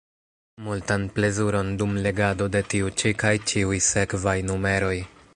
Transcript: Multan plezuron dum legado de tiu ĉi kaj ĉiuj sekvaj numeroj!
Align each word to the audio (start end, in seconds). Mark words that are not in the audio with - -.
Multan 0.67 1.03
plezuron 1.17 1.67
dum 1.81 1.93
legado 2.07 2.47
de 2.55 2.61
tiu 2.73 2.89
ĉi 3.01 3.11
kaj 3.25 3.33
ĉiuj 3.53 3.77
sekvaj 3.89 4.35
numeroj! 4.49 4.95